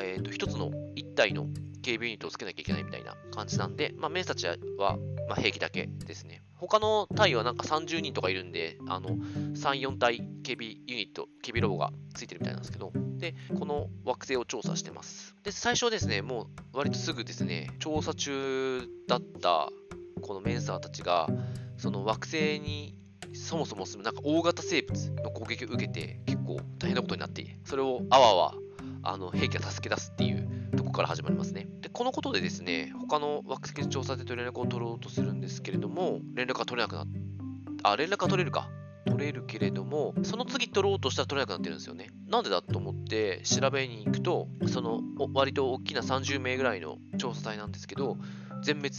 [0.00, 1.48] えっと1つの1体の
[1.82, 4.46] 警備ユニットをつけなきゃいけないみたいな感じなんで、まあ、メンサーたち
[4.78, 4.96] は、
[5.28, 6.42] まあ、兵器だけですね。
[6.56, 15.34] 他の隊はなんか30人とかいるんで、あの、3、4体警備ユニット、警備ロボがついてるみたいなんですけど、で、この惑星を調査してます。
[15.42, 19.68] で、最初ですね、もう割とすぐですね、調査中だった
[20.20, 21.28] このメンサーたちが、
[21.78, 22.94] その惑星に
[23.34, 28.54] そもそも住むなんか大型生物の攻撃を受けて結構大変なことになって、それをあわあわ
[29.02, 30.48] あの兵器が助け出すっていう
[30.92, 31.66] から始まりますね。
[31.80, 37.06] で、このことでですね、他の惑星調査隊と連絡を取ろうとするんですけれども、連絡が取れなくなっ
[37.82, 38.68] あ、連絡が取れるか。
[39.06, 42.10] 取れるけれども、その次取ろうとしたら取れなくなってるんですよね。
[42.28, 45.00] なんでだと思って調べに行くと、その
[45.34, 48.16] 割と大きな30名ぐらいの調査隊なんですけど、
[48.62, 48.94] 全滅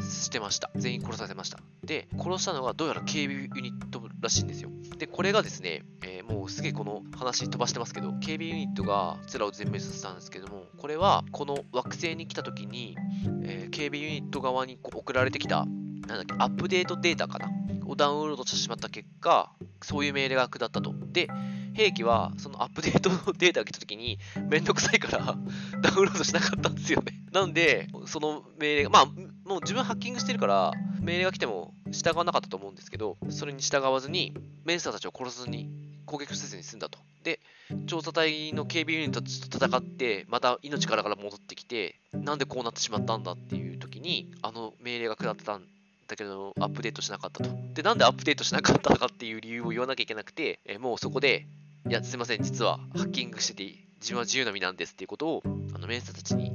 [0.00, 0.70] してました。
[0.76, 1.58] 全員殺されました。
[1.84, 4.70] で、殺したのがどうやら警備ユニットらしいんですよ。
[4.96, 12.96] で、これがですね、えーもうすげえこの話飛ばしてますけど、警備ユニットがこちらを全滅させたんですけども、これはこの惑星に来た時に、
[13.42, 17.50] えー警備ユニット側に送られてきた、なんだっけ、アップデートデータかな？
[17.86, 19.50] をダウンロードしてしまった結果、
[19.82, 20.94] そういう命令が下ったと。
[21.12, 21.28] で、
[21.78, 25.36] 兵器はそのアップデートの データが来たときに、めんどくさいから
[25.80, 27.14] ダウンロードしなかったんですよね。
[27.30, 35.70] なんで、その命令が、まあ、もう自分ハッキングしてるから、命令が来ても従わなかったと思うんですけど、それに従わずに、メンサーたちを殺さずに
[36.04, 36.98] 攻撃せずに済んだと。
[37.22, 37.38] で、
[37.86, 45.64] 調査隊の警備ユニットたちと戦って、また命からから戻ってきて、なんでこうなってしまったんだっていう時に、あの命令が下ってたん
[46.08, 47.50] だけど、アップデートしなかったと。
[47.74, 51.46] で、なんでアップデートしなかったのかっていう理由を言わなきゃいけなくて、えもうそこで、
[51.88, 53.64] いや、すいません、実はハッキングしてて、
[54.00, 56.52] 自分は自由の身なんですっていうことを、あのメンサーたちに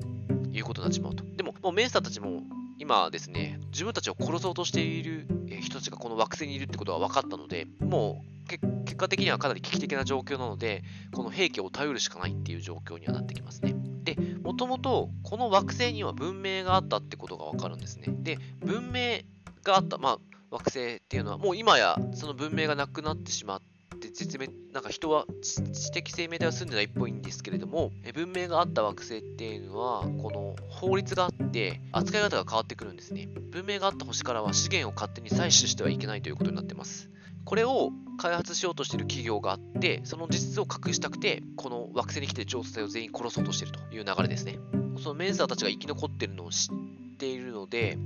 [0.52, 1.24] 言うことになってしまうと。
[1.36, 2.44] でも、もうメンサーたちも
[2.78, 5.26] 今ですね、自分たちを殺そうとしている
[5.62, 10.84] 人たちがこの惑星にいるってことが分かったので、もう結果的にはかなり危機的な状況なので、
[11.16, 13.74] この兵器を頼るしかないっていう状況にはなってきますね。
[14.04, 18.14] で、もともとこの惑星には文明があったってことが分かるんですね。
[18.20, 19.22] で、文明
[19.64, 20.18] があった、まあ、
[20.52, 23.62] 惑星っていうのは、もう今やその文明がなくなってしまっ
[24.04, 33.30] て、絶滅、なんか人は知的生命体は住んでないっぽいんですけれども、文明があった惑星っていうのは、この法律があって、扱い方が変わってくるんですね。
[33.52, 37.10] 文明があった星からは資源を勝手に採取してはいけないということになってます。
[37.46, 44.60] これを開発しようとしている企業があって、その実質を隠したくて、この惑星に来て調査隊を全員殺そうとしているという流れですね。
[45.02, 47.98] そのメンサーたちが生き残ってるのを知っているので、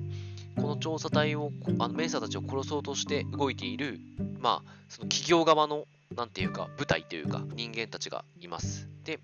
[0.58, 4.00] この調査隊を、あのメンサーたちを殺そうとして動いている、
[4.40, 8.90] まあ、その企業側の、なんていうか、部隊というか、人間たちがいます。
[9.04, 9.20] で、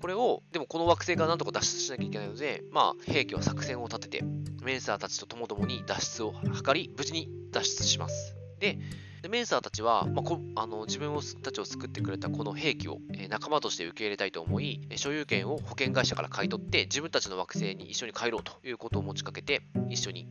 [0.00, 4.24] これを、でもこの惑星からなんとか脱出しなきゃいけないので、まあ、兵器は作戦を立てて、
[4.62, 8.36] メンサーたちとともともに脱出を図り、無事に脱出します。
[8.58, 8.78] で、
[9.22, 20.28] でメンサーたちは、まあ、こあの自分をたちを救ってくれたこの兵器を、え仲間として受け入れたいと思い、所有権を保険会社から買い取って、自分たちの惑星に一緒に帰ろうということを持ちかけて、一緒に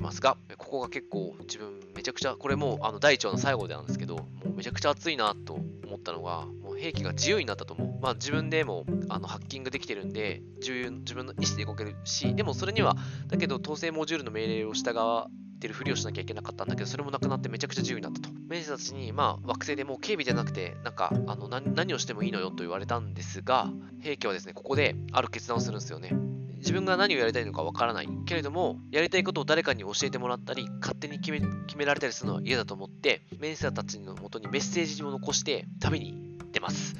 [0.00, 8.00] きますが、ここが結構自分めちゃくちゃ、これもうあの第1話の最後でなんですけど、もうめちゃくちゃ熱いなと思ったのが、もう兵器が自由になったと思う。
[8.00, 12.96] まあ自分でもあのハッキングできてるんで、自分の意思で動けるし、でもそれには、
[13.28, 18.30] だけど統制モジュールの命令を従ってるふりをしなきゃいけなかったんだけど、それもなくなってめちゃくちゃ自由になったと。
[18.48, 26.39] メイたちに、まあ、惑星でもう警備じゃなくて、なんか、あの何をしてもいいのよと言われたんですが、兵器はですね、ここである決断をするんですよね。
[26.60, 28.08] 自分が何をやりたいのかわからない。
[28.26, 36.96] けれども、やりたいことを誰かに教えてもらったり、勝手に決め決められたりするのは嫌だと思って、メンサーたちのもとにメッセージを残して、旅に出ます。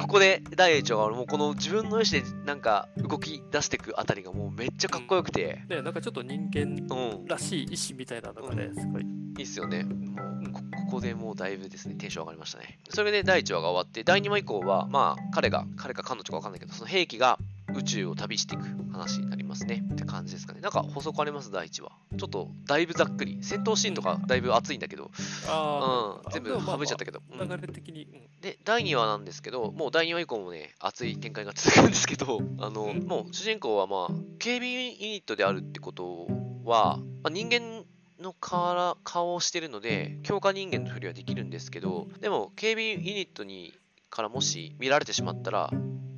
[0.00, 6.86] ここで第一話がもうこの自分の意思でなんか動き出していくあたりがもうめっちゃかっこよくて、うん、ねなんかちょっと人間
[7.26, 9.02] らしい意志みたいなのがね、うん、すごい。
[9.36, 9.84] いいっすよね。
[9.84, 10.60] もうこ
[10.92, 12.78] こでもうだいぶですねテンション上がりましたね。
[12.88, 17.38] それで第1話が終わって第2話以降はまあ彼が彼か彼女か分かんないけどその兵器が
[17.74, 19.84] 宇宙を旅していく話になりますね。
[19.92, 20.60] って感じですかね。
[20.60, 21.90] なんか補足あります、第1話。
[22.16, 23.38] ちょっとだいぶざっくり。
[23.42, 27.20] 戦闘シーンとかだいぶ熱いんだけど、うん、全部省いちゃったけど。
[27.32, 28.08] 流れ的に、
[28.40, 36.26] で、第2話なんですけど、もう第2話以降もね、熱い展開が続くんですけど、あの、もう主人公はまあ、警備ユニットであるってこと
[36.64, 37.84] は、まあ、人間
[38.20, 43.74] の顔顔をしてるので、強化人間のふりはできるんですけど、でも、警備ユニットに
[44.10, 45.70] からもし見られてしまったら、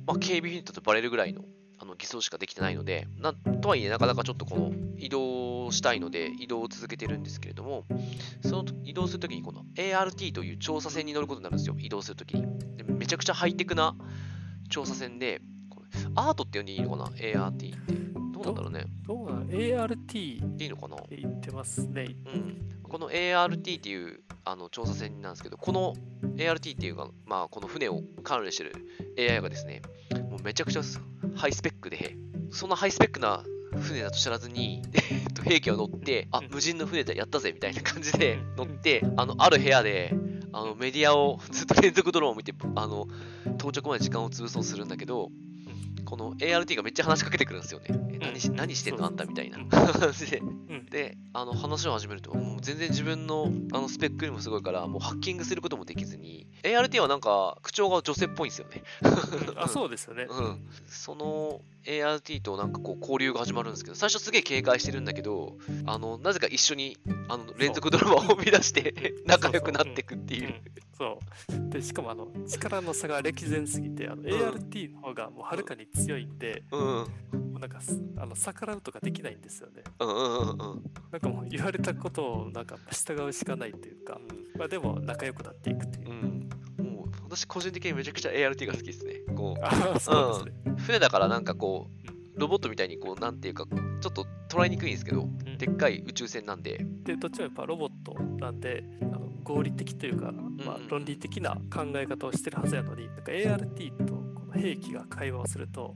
[0.07, 1.43] まあ、警備ユニットとバレるぐらいの
[1.79, 7.85] あの偽装しかできてないので、なとはいえ、なかなかちょっとこの移動したいので、移動を続けてるんですけれども、
[8.41, 12.47] その移動するときに、この ART という調査船に乗ることになるんですよ、移動するときに。
[12.77, 13.95] でめちゃくちゃハイテクな
[14.69, 15.39] 調査船で、
[16.15, 17.97] アートって呼んでいいのかな ?ART って。
[18.31, 18.85] どうなんだろうね。
[19.05, 22.15] どうなの ?ART でいいのかな言ってますね。
[22.25, 22.81] うん。
[22.81, 25.93] この ART っていうあの調査船なんですけど、この
[26.37, 28.73] ART っていうか、まあ、この船を管理してる
[29.17, 29.81] AI がですね、
[30.29, 30.81] もうめちゃくちゃ
[31.35, 32.15] ハイスペックで、
[32.51, 33.43] そんなハイスペックな
[33.75, 40.13] 船だと知らずに、えっと、兵器を乗って、あ、無人の船だ、やったぜ、みたいな感じで乗って、あの、ある部屋で、
[40.53, 43.07] あの、メディアをずっと連続ドローンを見て、あの、
[43.55, 45.29] 到着まで時間を潰そうとするんだけど、
[46.05, 47.87] この ART がめっちゃ話しかけてくるんですよね。
[48.13, 50.41] え何し何してんのあんたみたいな感じ で。
[50.89, 58.83] で、あの話を始めると、もう全然自分のあのスペックにもすごいから、もうハッキングすることもできずに、ART はなんか口調が女性っぽいんですよね。
[59.55, 60.27] あ、そうですよね。
[60.31, 60.69] うん。
[60.87, 66.97] その ART となんかこう交流が始まるんですけど、最初すげえ警戒してるんだけど、あの、なぜか一緒に
[67.29, 70.61] あの連続ドラマを生み出して 仲良くなっていくっていう。
[70.97, 71.19] そ
[71.49, 71.69] う。
[71.69, 77.05] で、しかもあの、力の差が歴然すぎて、あの、ART の方がもうはるかに強いんで、うん、も
[77.55, 77.79] うなんか
[78.17, 79.83] あの逆らうとかできないんですよね。
[79.99, 80.57] うんうんうん、
[81.11, 84.19] なんかもう言われたことをなんか従うしかないというか、
[84.57, 86.09] まあでも仲良くなっていくっていう。
[86.09, 86.46] うん
[87.37, 89.13] 私個人的にめちゃくちゃ ART が好きですね。
[89.35, 90.15] こううですね、
[90.65, 93.65] うん、船だからなんかこうロボットみたいにこう、なんていうか、
[93.99, 95.57] ちょっと捉えにくいんですけど、ん。
[95.57, 105.95] でっかい宇宙船なんで、でどっちもやっぱロボットなんであの合理的というか、まあ論理的な考え方をしてるはずやのになんか ART とこの兵器が会話をすると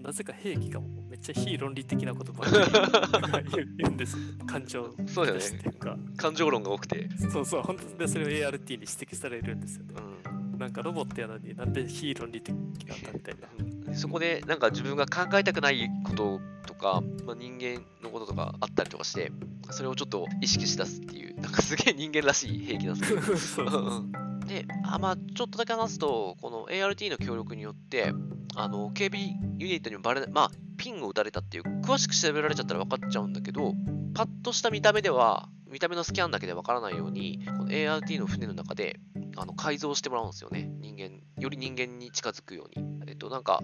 [0.00, 4.18] なぜか兵器がもうめっちゃ非論理的なことばっかり言うんですよ。
[4.46, 5.44] 感情そうだよね。
[5.44, 5.96] っていうか。
[6.16, 9.94] 感情論が多くて、そうそう本当でそれを ART に指摘されるんですよね。
[9.98, 10.13] うん
[10.56, 13.48] なんかロボットやのになんで非論理的なんだみたいな。
[13.58, 19.30] うんそこでなんか自分が考えたくないこととか、まあ、人間のこととかあったりとかして、
[19.70, 23.22] それをちょっと意識しだすっていう、なんかすげえ人間らしい兵器なんですけど。
[23.26, 23.82] そうそうそう。
[23.82, 24.12] うん
[24.44, 28.12] で、あまあ、ちょっとだけ話すと、この ART の協力によって、
[28.54, 33.74] あの警備ユニットにもバレまあ、ピンを打たれたっていう、詳しく調べられちゃったら分かっちゃうんだけど、
[34.14, 39.00] パッとした見た目では、見た目のスキャンだけで分からないように、この ART の船の中で
[39.36, 40.70] あの改造してもらうんですよね。
[40.80, 42.86] 人間、より人間に近づくように。
[43.06, 43.60] えっと、なんか、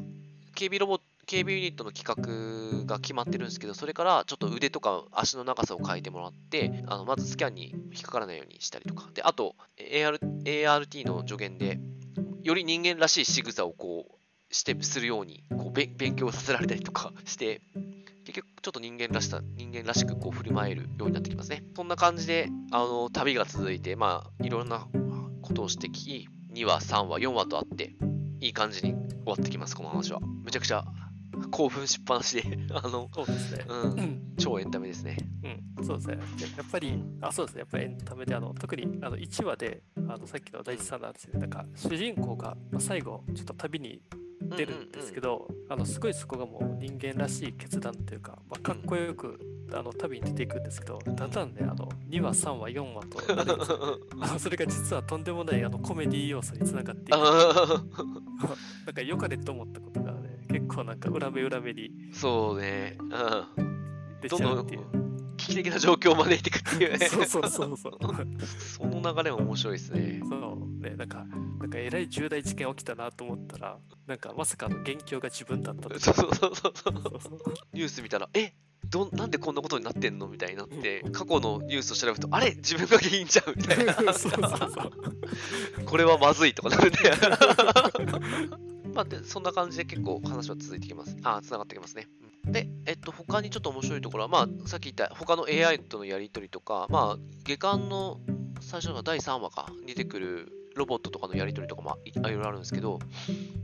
[0.54, 11.78] 警備ロボ警備ユニットの企画が決まってるんですけど、それからちょっと腕とか足の長さを変えてもらって、あのまずスキャンに引っかからないようにしたりとか、であと AR ART の助言で、
[12.42, 17.62] より人間らしい仕草をこうしてするようにこう勉強させられたりとか して、
[18.24, 21.62] 結局ちょっと人間らしさ、人間らしくこう振る舞えるようになってきますね。
[21.76, 24.88] そんな感じで、あの旅が続いて、まあ、いろんな
[25.50, 27.96] ことをしてき、2話、3話、4話とあって、
[28.40, 30.20] いい感じに終わってきます、この話は。
[30.44, 30.84] めちゃくちゃ
[31.50, 35.16] 興奮しっぱなしで、 あの、そうですねうんう、ん超エンタメですね。
[35.76, 36.16] うん、そうですね。
[36.16, 36.20] で
[36.56, 37.60] やっぱり、あ、そうですね。
[37.60, 44.00] やっぱりエンタメで、あの特にあの1話で、あのさっきの第一さんの話で、なんか主人公が、まあ、最後、ちょっと旅に
[44.56, 49.40] 出るんですけど、あのすごいそこがもう人間らしい決断というか、まあ、かっこよく、
[49.74, 57.16] あの旅に出ていくんですけど、だんだんね、あの2話、3話、4話となるんですよそれが実はとんでもないあのコメディ要素につながっていく。
[57.16, 57.84] あ
[58.86, 64.20] なんか良かれと思ったことがね、結構なんか裏目裏目にーそうね、うん。
[64.20, 65.10] 出ちゃうっていう。
[65.36, 67.08] 危機的な状況を招いていくっていうね。
[67.08, 67.98] そうそうそうそう。
[68.48, 70.20] その流れも面白いですね。
[70.28, 76.34] そうね、なんか、なんかえらい重大事件起きたなと思ったら、なんかまさかの元凶が自分だったそうそう。
[76.34, 76.70] そうそ
[77.30, 77.38] う
[77.72, 78.52] ニュース見たら、え？
[78.90, 80.26] どんなんでこんなことになってんの？
[80.26, 82.54] みたいになって、過去のニュースを調べると、あれ？
[82.56, 83.94] 自分が原因じゃんみたいな。
[85.84, 86.98] これはまずいとかなるね。
[88.92, 91.16] まあ、でそんな感じで結構話は続いてきます。
[91.22, 92.08] あ、つながってきますね。
[92.24, 98.18] うんで、えっと、他にちょっと面白いところは、まあ、さっき言った他の AI とのやり取りとか、まあ、下巻の
[98.60, 102.98] 最初の第3話かに出てくるロボットとかのやり取りとかもいいろいろあるんですけど、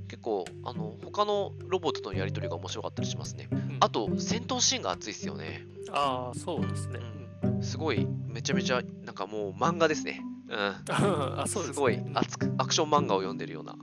[0.08, 3.44] 結構、あの、他のロボットとのやり取りが面白かったりしますね。
[3.44, 5.66] んあと、戦闘シーンが熱いですよね。
[5.92, 7.00] ああ、そうですね。
[7.00, 10.20] うんすごい、めちゃめちゃ、なんかもう漫画ですね。
[10.48, 10.56] うん。
[10.90, 13.76] あそうですねすごいうん熱く、アクション漫画を読んでるような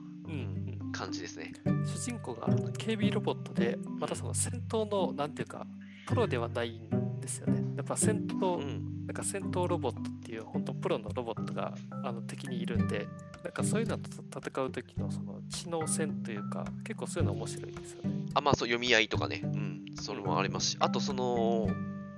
[0.92, 1.54] 感じですね。
[1.86, 5.66] 主人公が警備ロボットで、またその戦闘の、なんていうか、
[6.08, 7.64] プロではないんですよね。
[7.78, 9.06] やっぱ戦闘、うん。
[9.08, 13.06] なんか戦闘ロボットっていう本当プロのロボットがあの敵にいるんで
[13.44, 18.24] なんかそういうのと戦う時のその知能戦というか結構そういうの面白いですよね。
[18.34, 19.42] あ、まあ、そう、読み合いとかね。
[19.44, 19.86] うん。
[19.96, 21.70] それもありますし、あと、その、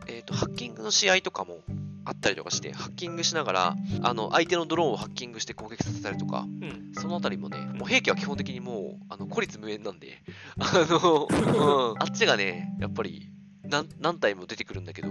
[0.08, 1.60] えっ、と、ハッキングの試合とかも
[2.06, 10.22] あったりとかして、ハッキングしながら、あの、相手のドローンをハッキングして攻撃させたりとか、うん、そのあたりもね、もう兵器は基本的にもう、あの、孤立無縁なんで、
[10.60, 11.28] あの、
[11.92, 13.30] うん、あっちがね、やっぱり
[13.70, 15.10] 何、何体も出てくるんだけど、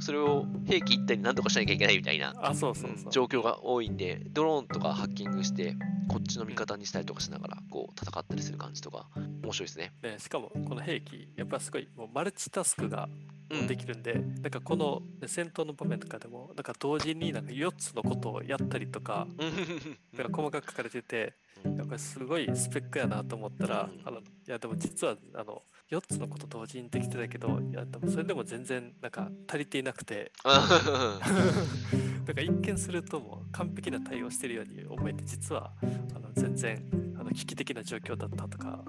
[0.00, 2.34] それを兵器1体に何とかしなきゃいけないみたいな、
[3.10, 5.74] 状況が多いんで、ドローンとかハッキングして、
[6.08, 9.08] こっちの味方にしたりとかしながら、こう、戦ったりする感じとか、
[9.42, 9.92] 面白いですね。
[10.02, 19.26] ね、しかもこの兵器やっぱすごいもうマルチタスクがうんできるんで、なんかこのね戦闘の場面とかでもなんか同時になんか4つのことをやったりとか
[20.16, 24.00] なんか細かく書かれててやっぱりすごいスペックやなと思ったら、うん。
[24.04, 30.58] あのいやでも実はあの4つのこと同時にできてたけどいやでもそれでも全然なんか足りていなくて な
[32.32, 35.72] んか一見するともう完璧な対応してるように思えて実は
[36.14, 38.84] あの全然あの危機的な状況だったとか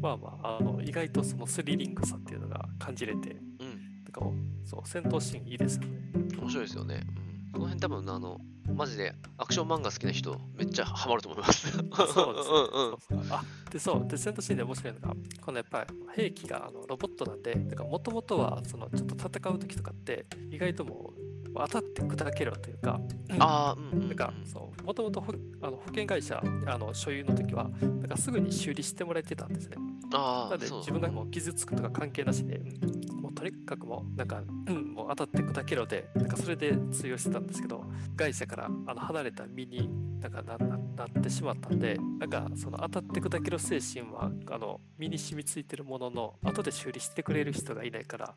[0.00, 3.36] まあまああの意外とそのスリリングさっていうのが感じれて
[4.18, 5.88] うん、なんかそう戦闘シーンいいですよね。
[6.40, 7.02] 面白いですよね。
[7.24, 8.40] うんこの辺多分、あの、
[8.72, 11.70] マジでアクション漫画好きな人、めっちゃハマると思います。
[11.72, 12.54] そうですね。
[13.10, 23.00] うんうんあでそうで戦闘シーンで面白いのがこのやっぱり兵器があのロボットなんでもともとはそのちょっと戦う時とかって意外ともう当たって砕けろというか
[23.38, 24.08] ああ、うん。
[24.08, 25.32] なんかそうもともと保
[25.62, 29.76] あの保険会社あの所有の時はなんかすぐに修理してもらえてたんですね。
[30.12, 32.60] ああ、なので自分がもう傷つくとか関係なしで、
[33.40, 37.84] とにかくもうなんか、うん、もう当たって砕けろで、なんかそれで通用してたんですけど、
[38.14, 39.88] 外者からあの離れた身に
[40.20, 48.34] なんかなななってしまったんで、なんかその当たって砕けろ精神はあの身に染みついてるものの、後で修理してくれる人がいないから、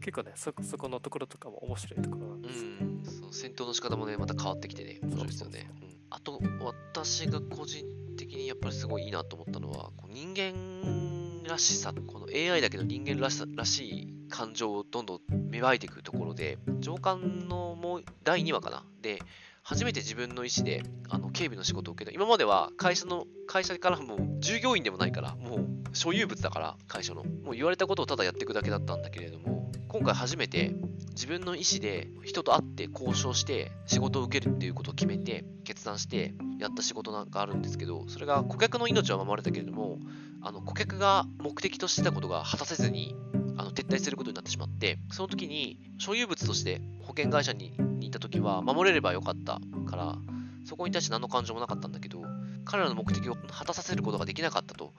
[0.00, 2.64] 結構ね、そそこのところとかも面白いところなんうです。
[2.64, 5.70] ん、その戦闘の仕方もね、また変わってきてね、面白いですよね。
[5.82, 7.84] うんあと、私が個人
[8.16, 15.20] 的にやっぱりすごいいいなと思ったのは、こう人間らしさ、この AI だけど人間らしさらしい感情をどんどん
[15.50, 18.84] 芽生えていくところで、上官のもう第2話かな？
[19.02, 19.20] で、
[19.62, 22.14] 初めて自分の意思であの警備の仕事を受けた。
[22.14, 27.24] 今までは会社の会社からもう従業員でもないから、もう所有物だから、会社の。
[27.24, 30.74] もう言われたことをただやっていくだけだったんだけれども、今回初めて
[31.12, 39.98] 自分の意思で人と会って交渉して仕事を受けるっていうことを決めて決断してやった仕事なんかあるんですけどそれが顧客の命は守れたけれども
[40.42, 43.16] あの顧客が目的としてたことが果たせずに
[43.58, 50.16] あの撤退することになってしまってその時に所有物として保険会社にいた時は守れればよかったから
[50.64, 52.22] そこに対して何の感情もなかったんだけど
[52.64, 54.92] 彼らの目的を果たさせることができなかったと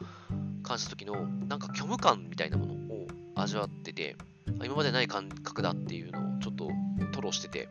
[0.64, 4.18] 感じた時のなんか虚無感みたいなものを味わってて
[4.64, 6.68] 今までない感覚だっていうのをちょっと
[7.12, 7.70] 吐露してて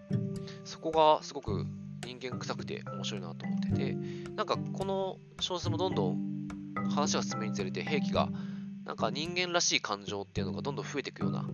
[0.64, 1.66] そこがすごく
[2.06, 3.96] 人間臭くて面白いなと思ってて
[4.36, 6.38] なんかこの小説もどんどん
[6.94, 8.28] 話が進むにつれて兵器が
[8.88, 11.44] なんか人間らしい感情っていうのがどんどん増えていくような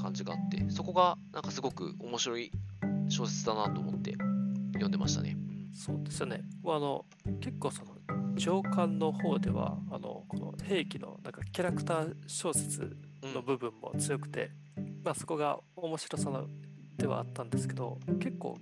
[0.00, 2.50] 感じがあってそこがなんかすごく面白い
[3.10, 4.12] 小説だなと思って
[4.72, 5.36] 読んでましたね。
[5.74, 6.40] そうですよね。
[6.64, 7.04] あの
[7.40, 7.92] 結構その
[8.36, 12.96] 上巻の方ではあのこの兵器のなんかキャラクター小説
[13.34, 14.50] の部分も強くて、
[15.04, 16.42] まあそこが面白さ
[16.96, 18.56] ではあったんですけど、結構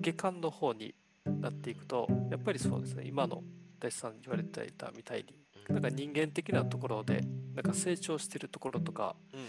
[0.00, 0.92] 下巻の方に
[1.24, 3.44] なっていくと、やっぱりそうですね、今の
[3.78, 7.22] 大地さん言われていたみたいに、なんか人間的なところで、
[7.54, 9.40] なんか成長してるところとか、うん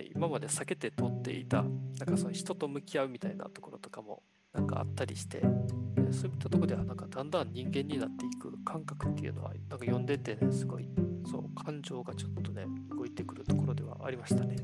[0.00, 1.72] ね、今まで避けて通っていたなん
[2.06, 10.88] かその人と向き合うみたいなところとかもなんかあったりして、ねそういったところではなんかだんだん人間になっていく感覚っていうのはなんか読んでてねすごい
[11.28, 14.56] そう感情がちょっとね動いてくるところではありましたね。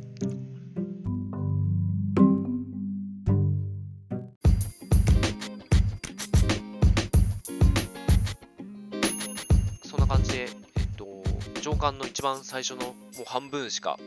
[11.80, 13.98] 巻の一番最初のもう半分しか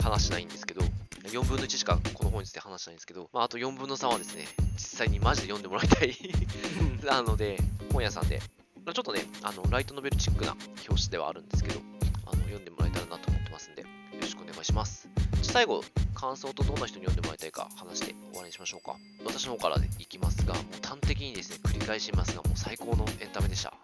[0.00, 0.80] 話してないんですけど、
[1.24, 6.16] 4分の1しかこの本について話してないんですけど、まあ、あと4分の3はですね、実際にマジで読んでもらいたい
[7.04, 7.58] なので、
[7.92, 8.40] 本屋さんで、
[8.84, 10.52] まあちょっとね、あのライトノベルチックな
[10.88, 11.80] 表紙ではあるんですけど、
[12.26, 13.88] あの読んでもらえたらなと思ってますんで、よ
[14.20, 15.08] ろしくお願いします。
[15.42, 15.82] 最後、
[16.14, 18.96] 感想とどんな人に読んでもらいたいか話して終わりにしましょうか。
[19.24, 23.74] 私の方からでいきますが、もう端的にですね、繰り返しますが、もう最高のエンタメでした。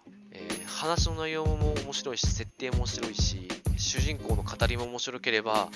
[0.85, 5.71] えー話の内容も面白いし、設定も面白いし、主人公の語りも面白ければ、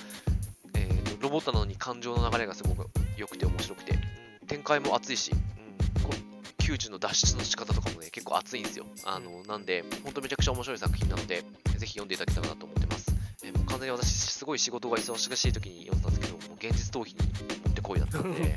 [0.74, 3.98] えーとロボットなのに感情の流れがすごく良くて面白くて、うん
[4.48, 8.86] 展開も熱いし、うん、こう窮地の脱出の仕方とかもね、結構熱いんですよ。
[9.04, 11.44] あのなんで、本当めちゃくちゃ面白い作品なので、
[11.76, 13.10] ぜひ読んでいただけたらなと思ってます。
[13.44, 17.28] えーもう完全に私、すごい仕事が忙しい時に読んだんですけど、もう現実逃避に
[17.64, 18.56] もってこいだったんで、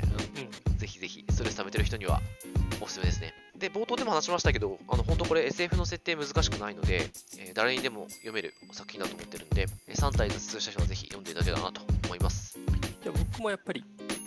[0.70, 2.20] うんぜひぜひ、ストレス溜めてる人には
[2.80, 3.34] おすすめですね。
[3.62, 7.08] で、冒頭でも話しましたけど、あの本当これ SF の設定難しくないので、
[7.38, 12.58] えー誰にでも読める作品だと思ってるんで、3体ずつ通した人はぜひ読んでいただけたらなと思います。
[12.58, 13.84] いや僕もやっぱり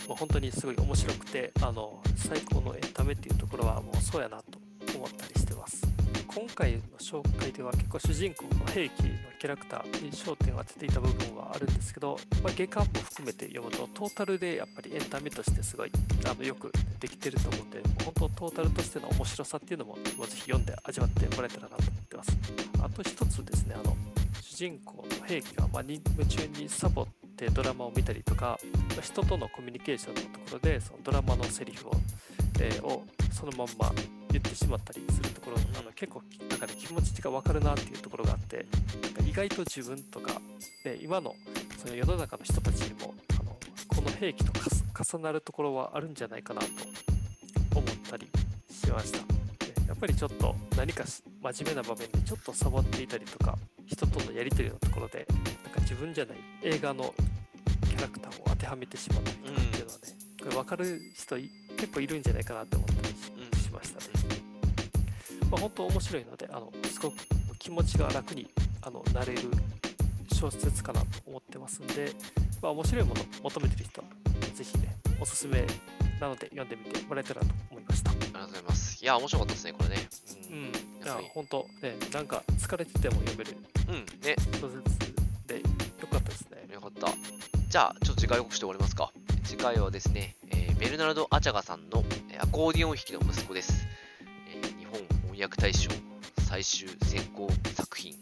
[0.07, 4.59] まあ本当にすごい面白くてあの最高のエンタメっていうところはもうそうやなと
[4.95, 5.34] 思ったり
[6.35, 9.07] 今回の紹介では結構主人公の兵器の
[9.39, 15.91] キャラクターに焦点を当てていた部分はあるんですけど、まあ、下巻も含めて読むとトータルでやっぱりエンタメとしてすごい
[16.29, 20.01] あのよくできてると思うんで本当トータルとしての面白さっていうのもぜ
[20.35, 22.37] ひ読んで味わってもらえたらなと思ってます。
[22.83, 23.95] あと一つですねあの
[24.41, 28.59] 主人公の兵器がまあに夢中にサボってドラマを見たりとか
[29.01, 31.91] 人とのコミュニケーションのところでそのドラマのセリフを,、
[32.59, 33.91] えーをそのまんま
[34.31, 38.65] 言ってしまったりするところあの結構なんかね気持ちが分かるなっていうところがあって
[39.03, 40.33] なんか意外と自分とか、
[40.85, 41.35] ね、今の
[41.77, 43.57] その世の中の人たちにもあの
[43.87, 44.51] この兵器と
[45.17, 46.67] 重なるところはあるんじゃないかなと
[47.75, 48.27] 思ったり
[48.69, 49.44] しました。
[49.85, 55.27] でやっぱりちょっと何かし真面目な場面でちょっとサボっていたりとか人とのやり取りのところで
[55.63, 57.13] なんか自分じゃない映画の
[57.87, 60.03] キャラクターを当てはめてしまったりとかっていうのはね、
[60.39, 64.05] これ分かる人い結構いるんじゃないかなって思ったりしましたね。
[65.51, 67.15] まあ、本当面白いのであのすごく
[67.59, 68.49] 気持ちが楽に
[68.81, 69.41] あのなれる
[70.33, 72.11] 小説かなと思ってますんで、
[72.61, 74.07] まあ、面白いものを求めてる人は
[74.53, 75.65] ぜひねおすすめ
[76.19, 77.74] なので読んでみてもらえたらと思いました。
[77.74, 77.74] あ
[78.37, 79.03] りがとうございます。
[79.03, 79.95] いや、面白かったですね、これね。
[80.49, 80.71] ううんん、い
[81.05, 83.57] やっぱりや本当ねなんか疲れてても読める
[83.89, 85.15] うん、ね、小説
[85.47, 85.57] で
[86.01, 86.67] よかったですね。
[86.73, 87.07] よかった。
[87.69, 89.11] じゃあ、ちょっと次回予告して終わりますか。
[89.43, 93.85] 次回はですね、えーベルナルド・アチャガさんのえーアコーディオン弾きの息子です。
[94.49, 94.99] えー日本
[95.31, 95.89] 翻訳大賞
[96.39, 98.15] 最終選考作品、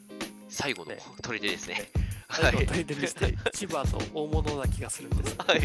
[0.49, 1.89] 最後のね砦ですね。
[2.33, 5.35] 最後の取り出にして、千葉の大物な気がするんです。
[5.37, 5.61] はい。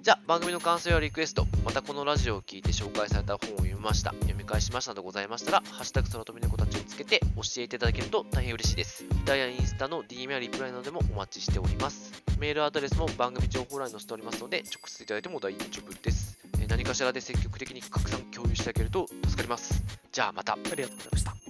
[0.00, 4.12] じゃあ番組の感想やリクエストまたこのラジオを聞いて紹介された本を読みました。
[4.12, 8.98] 読み返しましたなどございましたら「ハッシュタグ空飛び猫たち」をつけて教えていただけると大変嬉しいです。
[8.98, 12.12] ツイッターやインスタの DM やリプライなどでもお待ちしております。
[12.38, 16.38] メールアドレスも番組情報欄に載せておりますので直接いただいても大丈夫です。
[16.54, 19.82] えー何かしらで積極的に拡散共有していただけると助かります。
[20.10, 20.54] じゃあまた。
[20.54, 21.41] ありがとうございました。